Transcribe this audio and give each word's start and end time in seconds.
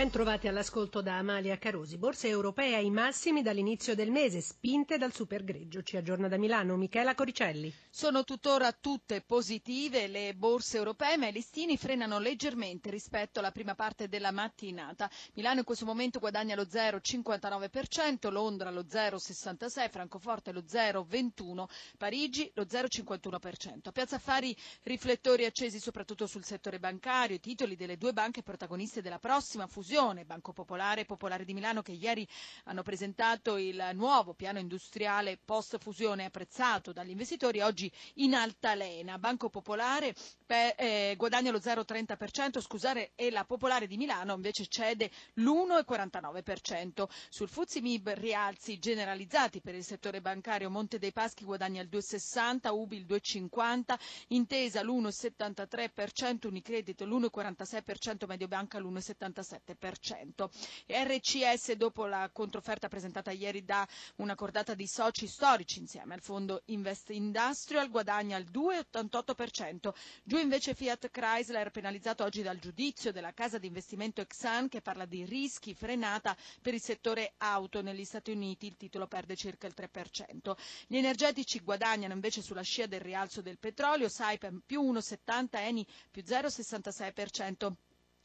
Ben 0.00 0.08
trovati 0.08 0.48
all'ascolto 0.48 1.02
da 1.02 1.18
Amalia 1.18 1.58
Carosi. 1.58 1.98
Borse 1.98 2.26
europee 2.26 2.74
ai 2.74 2.88
massimi 2.88 3.42
dall'inizio 3.42 3.94
del 3.94 4.10
mese, 4.10 4.40
spinte 4.40 4.96
dal 4.96 5.12
super 5.12 5.44
greggio. 5.44 5.82
Ci 5.82 5.98
aggiorna 5.98 6.26
da 6.26 6.38
Milano 6.38 6.74
Michela 6.78 7.14
Coricelli. 7.14 7.70
Sono 7.90 8.24
tuttora 8.24 8.72
tutte 8.72 9.20
positive 9.20 10.06
le 10.06 10.32
borse 10.34 10.78
europee, 10.78 11.18
ma 11.18 11.26
i 11.28 11.32
listini 11.32 11.76
frenano 11.76 12.18
leggermente 12.18 12.88
rispetto 12.88 13.40
alla 13.40 13.50
prima 13.50 13.74
parte 13.74 14.08
della 14.08 14.30
mattinata. 14.30 15.10
Milano 15.34 15.58
in 15.58 15.64
questo 15.66 15.84
momento 15.84 16.18
guadagna 16.18 16.54
lo 16.54 16.62
0,59%, 16.62 18.30
Londra 18.32 18.70
lo 18.70 18.84
0,66%, 18.88 19.90
Francoforte 19.90 20.50
lo 20.52 20.60
0,21%, 20.62 21.64
Parigi 21.98 22.50
lo 22.54 22.62
0,51%. 22.62 23.88
A 23.88 23.92
Piazza 23.92 24.16
Affari 24.16 24.56
riflettori 24.84 25.44
accesi 25.44 25.78
soprattutto 25.78 26.26
sul 26.26 26.44
settore 26.46 26.78
bancario, 26.78 27.36
i 27.36 27.40
titoli 27.40 27.76
delle 27.76 27.98
due 27.98 28.14
banche 28.14 28.42
protagoniste 28.42 29.02
della 29.02 29.18
prossima 29.18 29.66
fusione 29.66 29.88
fusione 29.90 30.24
Banco 30.24 30.52
Popolare 30.52 31.00
e 31.00 31.04
Popolare 31.04 31.44
di 31.44 31.52
Milano 31.52 31.82
che 31.82 31.90
ieri 31.90 32.24
hanno 32.66 32.84
presentato 32.84 33.56
il 33.56 33.90
nuovo 33.94 34.34
piano 34.34 34.60
industriale 34.60 35.36
post 35.44 35.78
fusione 35.78 36.26
apprezzato 36.26 36.92
dagli 36.92 37.10
investitori 37.10 37.60
oggi 37.60 37.90
in 38.14 38.34
altalena. 38.34 39.18
Banco 39.18 39.50
Popolare 39.50 40.14
per, 40.46 40.74
eh, 40.76 41.14
guadagna 41.16 41.50
lo 41.50 41.58
0,30%, 41.58 42.60
scusate, 42.60 43.12
e 43.16 43.32
la 43.32 43.44
Popolare 43.44 43.88
di 43.88 43.96
Milano 43.96 44.34
invece 44.34 44.68
cede 44.68 45.10
l'1,49%. 45.34 47.08
Sul 47.28 47.48
Fuzzi 47.48 47.80
Mib 47.80 48.10
rialzi 48.10 48.78
generalizzati 48.78 49.60
per 49.60 49.74
il 49.74 49.82
settore 49.82 50.20
bancario, 50.20 50.70
Monte 50.70 51.00
dei 51.00 51.10
Paschi 51.10 51.44
guadagna 51.44 51.82
il 51.82 51.88
2,60, 51.90 52.68
Ubi 52.70 52.96
il 52.96 53.06
2,50, 53.06 53.98
Intesa 54.28 54.84
l'1,73%, 54.84 56.46
Unicredit 56.46 57.00
l'1,46%, 57.02 58.26
Mediobanca 58.28 58.78
l'1,77%. 58.78 59.78
RCS 59.88 61.72
dopo 61.72 62.06
la 62.06 62.28
controfferta 62.32 62.88
presentata 62.88 63.30
ieri 63.30 63.64
da 63.64 63.86
una 64.16 64.34
cordata 64.34 64.74
di 64.74 64.86
soci 64.86 65.26
storici 65.26 65.78
insieme 65.78 66.14
al 66.14 66.20
fondo 66.20 66.62
Invest 66.66 67.10
Industrial 67.10 67.88
guadagna 67.88 68.36
il 68.36 68.48
2,88%. 68.52 69.92
Giù 70.22 70.36
invece 70.38 70.74
Fiat 70.74 71.10
Chrysler 71.10 71.70
penalizzato 71.70 72.24
oggi 72.24 72.42
dal 72.42 72.58
giudizio 72.58 73.12
della 73.12 73.32
casa 73.32 73.58
di 73.58 73.66
investimento 73.66 74.20
Exxon 74.20 74.68
che 74.68 74.80
parla 74.80 75.04
di 75.06 75.24
rischi 75.24 75.74
frenata 75.74 76.36
per 76.60 76.74
il 76.74 76.80
settore 76.80 77.32
auto 77.38 77.80
negli 77.82 78.04
Stati 78.04 78.30
Uniti. 78.30 78.66
Il 78.66 78.76
titolo 78.76 79.06
perde 79.06 79.36
circa 79.36 79.66
il 79.66 79.74
3%. 79.76 80.56
Gli 80.86 80.96
energetici 80.96 81.60
guadagnano 81.60 82.14
invece 82.14 82.42
sulla 82.42 82.62
scia 82.62 82.86
del 82.86 83.00
rialzo 83.00 83.40
del 83.42 83.58
petrolio, 83.58 84.08
Saipem 84.08 84.62
più 84.64 84.82
1,70, 84.82 85.46
Eni 85.52 85.86
più 86.10 86.22
0,66%. 86.22 87.72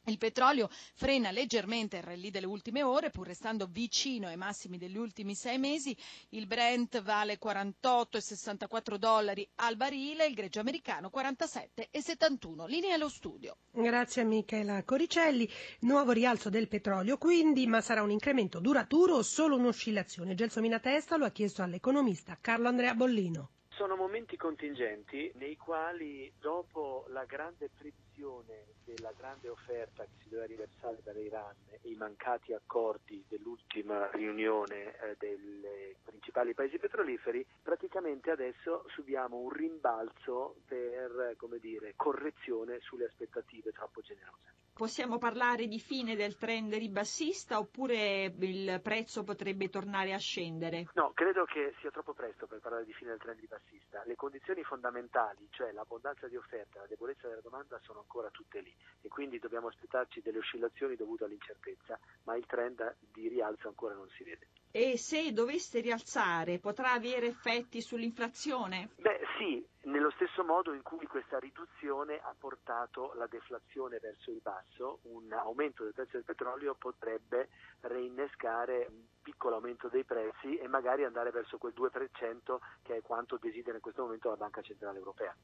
Il 0.07 0.19
petrolio 0.19 0.69
frena 0.93 1.31
leggermente 1.31 1.97
il 1.97 2.03
rally 2.03 2.29
delle 2.29 2.45
ultime 2.45 2.83
ore, 2.83 3.09
pur 3.09 3.25
restando 3.25 3.65
vicino 3.65 4.27
ai 4.27 4.37
massimi 4.37 4.77
degli 4.77 4.97
ultimi 4.97 5.33
sei 5.33 5.57
mesi. 5.57 5.97
Il 6.29 6.45
Brent 6.45 7.01
vale 7.01 7.39
48,64 7.39 8.97
dollari 8.97 9.47
al 9.55 9.75
barile, 9.75 10.27
il 10.27 10.35
greggio 10.35 10.59
americano 10.59 11.09
47,71. 11.11 12.67
Linea 12.67 12.93
allo 12.93 13.09
studio. 13.09 13.57
Grazie 13.71 14.21
a 14.21 14.25
Michela 14.25 14.83
Coricelli. 14.83 15.49
Nuovo 15.79 16.11
rialzo 16.11 16.49
del 16.49 16.67
petrolio 16.67 17.17
quindi, 17.17 17.65
ma 17.65 17.81
sarà 17.81 18.03
un 18.03 18.11
incremento 18.11 18.59
duraturo 18.59 19.15
o 19.15 19.21
solo 19.23 19.57
un'oscillazione? 19.57 20.35
Gelsomina 20.35 20.79
Testa 20.79 21.17
lo 21.17 21.25
ha 21.25 21.31
chiesto 21.31 21.63
all'economista 21.63 22.37
Carlo 22.39 22.67
Andrea 22.67 22.93
Bollino. 22.93 23.49
Sono 23.69 23.95
momenti 23.97 24.37
contingenti 24.37 25.31
nei 25.35 25.57
quali 25.57 26.31
dopo 26.39 27.05
la 27.09 27.25
grande 27.25 27.69
frizione 28.15 28.63
della 28.85 29.11
grande 29.17 29.49
offerta 29.49 30.03
che 30.03 30.11
si 30.21 30.29
doveva 30.29 30.47
riversare 30.47 30.99
dall'Iran 31.03 31.53
e 31.69 31.79
i 31.89 31.95
mancati 31.95 32.53
accordi 32.53 33.23
dell'ultima 33.27 34.09
riunione 34.11 34.97
eh, 34.99 35.15
dei 35.19 35.95
principali 36.01 36.53
paesi 36.53 36.77
petroliferi, 36.77 37.45
praticamente 37.61 38.31
adesso 38.31 38.85
subiamo 38.87 39.37
un 39.37 39.49
rimbalzo 39.49 40.55
per 40.65 41.35
come 41.37 41.59
dire, 41.59 41.93
correzione 41.95 42.79
sulle 42.79 43.05
aspettative 43.05 43.71
troppo 43.71 44.01
generose. 44.01 44.53
Possiamo 44.75 45.17
parlare 45.17 45.67
di 45.67 45.79
fine 45.79 46.17
del 46.17 46.35
trend 46.35 46.73
ribassista 46.73 47.59
oppure 47.59 48.25
il 48.37 48.81
prezzo 48.83 49.23
potrebbe 49.23 49.69
tornare 49.69 50.13
a 50.13 50.17
scendere? 50.17 50.89
No, 50.95 51.11
credo 51.13 51.45
che 51.45 51.73
sia 51.79 51.91
troppo 51.91 52.13
presto 52.13 52.45
per 52.45 52.59
parlare 52.59 52.83
di 52.83 52.91
fine 52.91 53.11
del 53.11 53.19
trend 53.19 53.39
ribassista. 53.39 54.03
Le 54.05 54.15
condizioni 54.15 54.63
fondamentali, 54.63 55.47
cioè 55.51 55.71
l'abbondanza 55.71 56.27
di 56.27 56.35
offerta 56.35 56.79
e 56.79 56.81
la 56.81 56.87
debolezza 56.87 57.29
della 57.29 57.39
domanda, 57.39 57.79
sono 57.83 58.03
ancora 58.05 58.29
tutte 58.29 58.61
lì 58.61 58.73
e 59.01 59.07
quindi 59.07 59.39
dobbiamo 59.39 59.67
aspettarci 59.67 60.21
delle 60.21 60.37
oscillazioni 60.37 60.95
dovute 60.95 61.25
all'incertezza, 61.25 61.99
ma 62.23 62.35
il 62.35 62.45
trend 62.45 62.97
di 62.99 63.27
rialzo 63.27 63.67
ancora 63.67 63.95
non 63.95 64.07
si 64.09 64.23
vede. 64.23 64.49
E 64.71 64.97
se 64.97 65.31
dovesse 65.33 65.79
rialzare 65.79 66.59
potrà 66.59 66.93
avere 66.93 67.27
effetti 67.27 67.81
sull'inflazione? 67.81 68.89
Beh 68.97 69.21
sì, 69.37 69.65
nello 69.85 70.11
stesso 70.11 70.43
modo 70.43 70.73
in 70.73 70.81
cui 70.81 71.05
questa 71.05 71.37
riduzione 71.39 72.19
ha 72.19 72.33
portato 72.37 73.13
la 73.15 73.27
deflazione 73.27 73.99
verso 73.99 74.31
il 74.31 74.39
basso, 74.41 74.99
un 75.03 75.31
aumento 75.31 75.83
del 75.83 75.93
prezzo 75.93 76.13
del 76.13 76.23
petrolio 76.23 76.75
potrebbe 76.75 77.49
reinnescare 77.81 78.87
un 78.89 79.03
piccolo 79.21 79.55
aumento 79.55 79.87
dei 79.87 80.03
prezzi 80.03 80.57
e 80.57 80.67
magari 80.67 81.03
andare 81.03 81.31
verso 81.31 81.57
quel 81.57 81.73
2% 81.75 82.57
che 82.81 82.97
è 82.97 83.01
quanto 83.01 83.37
desidera 83.39 83.75
in 83.75 83.81
questo 83.81 84.03
momento 84.03 84.29
la 84.29 84.37
Banca 84.37 84.61
Centrale 84.61 84.97
Europea. 84.97 85.35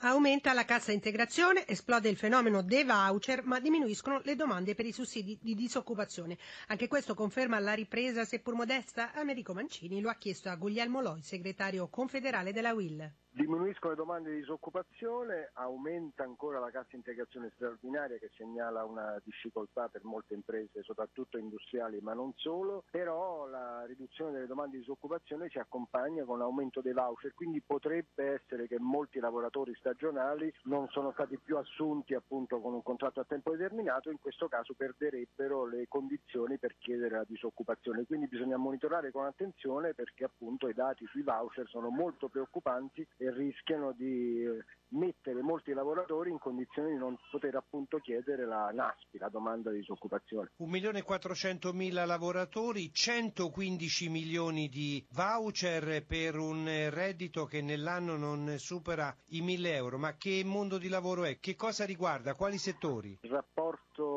Aumenta 0.00 0.52
la 0.52 0.64
cassa 0.64 0.92
integrazione, 0.92 1.66
esplode 1.66 2.10
il 2.10 2.16
fenomeno 2.16 2.62
dei 2.62 2.84
voucher, 2.84 3.44
ma 3.44 3.60
diminuiscono 3.60 4.20
le 4.24 4.36
domande 4.36 4.74
per 4.74 4.84
i 4.84 4.92
sussidi 4.92 5.38
di 5.40 5.54
disoccupazione. 5.54 6.36
Anche 6.68 6.86
questo 6.86 7.14
conferma 7.14 7.58
la 7.60 7.72
ripresa, 7.72 8.24
seppur 8.24 8.54
modesta? 8.54 9.12
Americo 9.14 9.54
Mancini 9.54 10.02
lo 10.02 10.10
ha 10.10 10.14
chiesto 10.14 10.50
a 10.50 10.56
Guglielmo 10.56 11.00
Loi, 11.00 11.22
segretario 11.22 11.88
confederale 11.88 12.52
della 12.52 12.74
WIL. 12.74 13.10
Diminuiscono 13.36 13.90
le 13.92 13.98
domande 13.98 14.30
di 14.30 14.38
disoccupazione, 14.38 15.50
aumenta 15.52 16.22
ancora 16.22 16.58
la 16.58 16.70
cassa 16.70 16.96
integrazione 16.96 17.50
straordinaria 17.54 18.16
che 18.16 18.30
segnala 18.34 18.82
una 18.86 19.20
difficoltà 19.22 19.88
per 19.88 20.04
molte 20.04 20.32
imprese, 20.32 20.82
soprattutto 20.82 21.36
industriali, 21.36 22.00
ma 22.00 22.14
non 22.14 22.32
solo, 22.36 22.84
però 22.90 23.46
la 23.46 23.84
riduzione 23.84 24.32
delle 24.32 24.46
domande 24.46 24.76
di 24.76 24.82
disoccupazione 24.84 25.50
si 25.50 25.58
accompagna 25.58 26.24
con 26.24 26.38
l'aumento 26.38 26.80
dei 26.80 26.94
voucher, 26.94 27.34
quindi 27.34 27.60
potrebbe 27.60 28.24
essere 28.24 28.66
che 28.66 28.80
molti 28.80 29.18
lavoratori 29.18 29.74
stagionali 29.74 30.50
non 30.62 30.88
sono 30.88 31.12
stati 31.12 31.38
più 31.38 31.58
assunti 31.58 32.14
appunto 32.14 32.58
con 32.62 32.72
un 32.72 32.82
contratto 32.82 33.20
a 33.20 33.24
tempo 33.24 33.50
determinato, 33.50 34.10
in 34.10 34.18
questo 34.18 34.48
caso 34.48 34.72
perderebbero 34.72 35.66
le 35.66 35.86
condizioni 35.88 36.56
per 36.56 36.76
chiedere 36.78 37.16
la 37.16 37.24
disoccupazione. 37.28 38.06
Quindi 38.06 38.28
bisogna 38.28 38.56
monitorare 38.56 39.10
con 39.10 39.26
attenzione 39.26 39.92
perché 39.92 40.24
appunto 40.24 40.68
i 40.68 40.72
dati 40.72 41.04
sui 41.08 41.20
voucher 41.20 41.68
sono 41.68 41.90
molto 41.90 42.28
preoccupanti 42.28 43.06
e 43.26 43.32
rischiano 43.32 43.92
di 43.92 44.44
eh, 44.44 44.64
mettere 44.88 45.42
molti 45.42 45.72
lavoratori 45.72 46.30
in 46.30 46.38
condizione 46.38 46.90
di 46.90 46.96
non 46.96 47.16
poter 47.30 47.56
appunto 47.56 47.98
chiedere 47.98 48.46
la 48.46 48.70
NASPI, 48.72 49.18
la 49.18 49.28
domanda 49.28 49.70
di 49.70 49.78
disoccupazione. 49.78 50.52
1.400.000 50.60 52.06
lavoratori, 52.06 52.92
115 52.92 54.08
milioni 54.08 54.68
di 54.68 55.04
voucher 55.10 56.04
per 56.06 56.38
un 56.38 56.66
reddito 56.90 57.46
che 57.46 57.62
nell'anno 57.62 58.16
non 58.16 58.54
supera 58.58 59.14
i 59.30 59.42
1.000 59.42 59.66
euro. 59.66 59.98
Ma 59.98 60.14
che 60.16 60.42
mondo 60.44 60.78
di 60.78 60.88
lavoro 60.88 61.24
è? 61.24 61.38
Che 61.40 61.56
cosa 61.56 61.84
riguarda? 61.84 62.34
Quali 62.34 62.58
settori? 62.58 63.18
Il 63.22 63.30
rapporto 63.30 64.15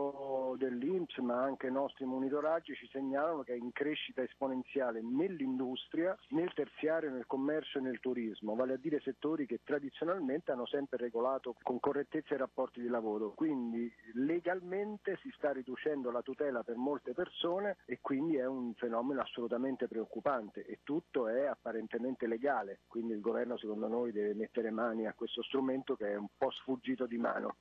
dell'Inps 0.56 1.18
ma 1.18 1.42
anche 1.42 1.68
i 1.68 1.72
nostri 1.72 2.06
monitoraggi 2.06 2.76
ci 2.76 2.88
segnalano 2.92 3.44
che 3.44 3.54
è 3.54 3.58
in 3.58 3.72
crescita 3.72 4.22
esponenziale 4.22 5.02
nell'industria, 5.02 6.18
nel 6.30 6.52
terziario, 6.54 7.12
nel 7.12 7.26
commercio 7.26 7.80
e 7.80 7.82
nel 7.82 8.00
turismo, 8.00 8.56
vale 8.56 8.74
a 8.74 8.78
dire 8.78 9.00
settori 9.02 9.46
che 9.46 9.62
tradizionalmente 9.64 10.52
hanno 10.52 10.66
sempre 10.66 10.98
regolato 10.98 11.56
con 11.62 11.80
correttezza 11.80 12.34
i 12.34 12.38
rapporti 12.38 12.82
di 12.82 12.88
lavoro, 12.88 13.34
quindi 13.34 13.92
legalmente 14.14 15.18
si 15.22 15.32
sta 15.36 15.52
riducendo 15.52 16.12
la 16.12 16.22
tutela 16.22 16.64
per 16.64 16.76
molte 16.76 17.14
persone 17.14 17.78
e 17.86 18.00
quindi 18.02 18.38
è 18.38 18.46
un 18.46 18.74
fenomeno 18.76 19.22
assolutamente 19.22 19.88
preoccupante 19.88 20.66
e 20.66 20.80
tutto 20.84 21.28
è 21.28 21.46
apparentemente 21.46 22.28
legale, 22.28 22.82
quindi 22.88 23.14
il 23.14 23.22
governo 23.22 23.58
secondo 23.58 23.88
noi 23.88 24.12
deve 24.12 24.34
mettere 24.34 24.72
mani 24.72 25.08
a 25.08 25.14
questo 25.14 25.44
strumento 25.44 25.96
che 25.96 26.12
è 26.12 26.16
un 26.16 26.28
po' 26.38 26.52
sfuggito 26.52 27.06
di 27.06 27.18
mano. 27.18 27.58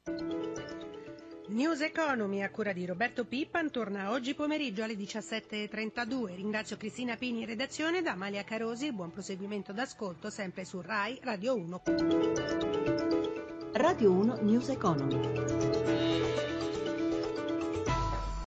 News 1.49 1.81
Economy 1.81 2.43
a 2.43 2.51
cura 2.51 2.75
di 2.75 2.85
Roberto 2.85 3.25
Pippan 3.25 3.71
torna 3.71 4.11
oggi 4.11 4.35
pomeriggio 4.35 4.83
alle 4.83 4.93
17.32. 4.97 6.35
Ringrazio 6.35 6.77
Cristina 6.77 7.17
Pini 7.17 7.41
in 7.41 7.47
redazione 7.47 8.03
da 8.03 8.13
Amalia 8.13 8.45
Carosi. 8.45 8.93
Buon 8.93 9.11
proseguimento 9.11 9.73
d'ascolto 9.73 10.29
sempre 10.29 10.67
su 10.67 10.83
RAI 10.83 11.19
Radio 11.23 11.55
1. 11.57 11.83
Radio 13.73 14.11
1 14.11 14.39
News 14.43 14.69
Economy. 14.69 15.17